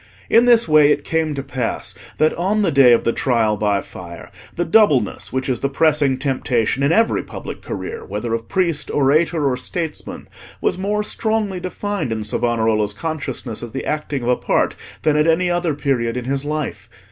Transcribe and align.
In 0.31 0.45
this 0.45 0.67
way 0.67 0.91
it 0.91 1.03
came 1.03 1.35
to 1.35 1.43
pass 1.43 1.93
that 2.17 2.33
on 2.33 2.63
the 2.63 2.71
day 2.71 2.91
of 2.91 3.03
the 3.03 3.13
Trial 3.13 3.55
by 3.55 3.81
Fire, 3.83 4.31
the 4.55 4.65
doubleness 4.65 5.31
which 5.31 5.47
is 5.47 5.59
the 5.59 5.69
pressing 5.69 6.17
temptation 6.17 6.81
in 6.81 6.91
every 6.91 7.21
public 7.21 7.61
career, 7.61 8.03
whether 8.03 8.33
of 8.33 8.49
priest, 8.49 8.89
orator, 8.89 9.47
or 9.47 9.57
statesman, 9.57 10.27
was 10.59 10.75
more 10.75 11.03
strongly 11.03 11.59
defined 11.59 12.11
in 12.11 12.23
Savonarola's 12.23 12.95
consciousness 12.95 13.61
as 13.61 13.73
the 13.73 13.85
acting 13.85 14.23
of 14.23 14.29
a 14.29 14.37
part, 14.37 14.75
than 15.03 15.15
at 15.15 15.27
any 15.27 15.51
other 15.51 15.75
period 15.75 16.17
in 16.17 16.25
his 16.25 16.43
life. 16.43 16.89